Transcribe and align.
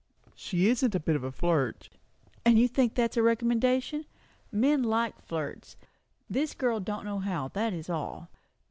"She 0.33 0.67
isn't 0.67 0.95
a 0.95 0.99
bit 0.99 1.15
of 1.15 1.23
a 1.23 1.31
flirt." 1.31 1.87
"You 2.43 2.67
think 2.67 2.95
that 2.95 3.11
is 3.11 3.17
a 3.17 3.21
recommendation? 3.21 4.05
Men 4.51 4.81
like 4.81 5.21
flirts. 5.21 5.77
This 6.27 6.55
girl 6.55 6.79
don't 6.79 7.05
know 7.05 7.19
how, 7.19 7.49
that 7.49 7.71
is 7.71 7.87
all." 7.87 8.27